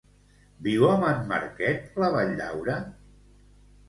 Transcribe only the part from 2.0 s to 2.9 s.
la Valldaura?